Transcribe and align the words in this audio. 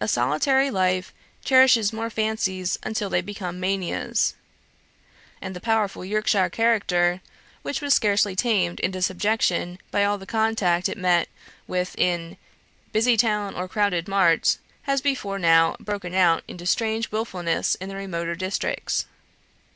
A 0.00 0.08
solitary 0.08 0.72
life 0.72 1.14
cherishes 1.44 1.92
mere 1.92 2.10
fancies 2.10 2.78
until 2.82 3.08
they 3.08 3.20
become 3.20 3.60
manias. 3.60 4.34
And 5.40 5.54
the 5.54 5.60
powerful 5.60 6.04
Yorkshire 6.04 6.50
character, 6.50 7.20
which 7.62 7.80
was 7.80 7.94
scarcely 7.94 8.34
tamed 8.34 8.80
into 8.80 9.00
subjection 9.00 9.78
by 9.92 10.02
all 10.04 10.18
the 10.18 10.26
contact 10.26 10.88
it 10.88 10.98
met 10.98 11.28
with 11.68 11.94
in 11.96 12.38
"busy 12.90 13.16
town 13.16 13.54
or 13.54 13.68
crowded 13.68 14.08
mart," 14.08 14.58
has 14.82 15.00
before 15.00 15.38
now 15.38 15.76
broken 15.78 16.12
out 16.12 16.42
into 16.48 16.66
strange 16.66 17.12
wilfulness 17.12 17.76
in 17.76 17.88
the 17.88 17.94
remoter 17.94 18.34
districts. 18.34 19.06